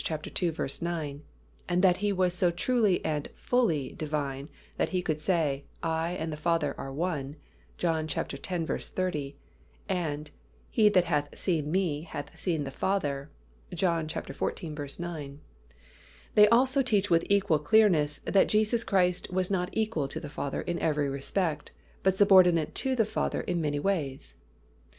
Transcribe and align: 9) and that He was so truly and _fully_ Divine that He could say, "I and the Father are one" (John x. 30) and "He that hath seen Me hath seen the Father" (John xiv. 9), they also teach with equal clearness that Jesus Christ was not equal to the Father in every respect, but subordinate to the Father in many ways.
9) 0.81 1.21
and 1.69 1.83
that 1.83 1.97
He 1.97 2.11
was 2.11 2.33
so 2.33 2.49
truly 2.49 3.05
and 3.05 3.29
_fully_ 3.37 3.91
Divine 3.99 4.49
that 4.77 4.89
He 4.89 5.03
could 5.03 5.21
say, 5.21 5.65
"I 5.83 6.13
and 6.13 6.33
the 6.33 6.37
Father 6.37 6.73
are 6.75 6.91
one" 6.91 7.35
(John 7.77 8.07
x. 8.11 8.33
30) 8.89 9.35
and 9.87 10.31
"He 10.71 10.89
that 10.89 11.03
hath 11.03 11.37
seen 11.37 11.69
Me 11.71 12.01
hath 12.01 12.39
seen 12.39 12.63
the 12.63 12.71
Father" 12.71 13.29
(John 13.75 14.07
xiv. 14.07 14.99
9), 14.99 15.39
they 16.33 16.47
also 16.49 16.81
teach 16.81 17.11
with 17.11 17.23
equal 17.29 17.59
clearness 17.59 18.21
that 18.25 18.49
Jesus 18.49 18.83
Christ 18.83 19.31
was 19.31 19.51
not 19.51 19.69
equal 19.71 20.07
to 20.07 20.19
the 20.19 20.29
Father 20.29 20.61
in 20.61 20.79
every 20.79 21.09
respect, 21.09 21.71
but 22.01 22.15
subordinate 22.15 22.73
to 22.73 22.95
the 22.95 23.05
Father 23.05 23.41
in 23.41 23.61
many 23.61 23.77
ways. 23.77 24.33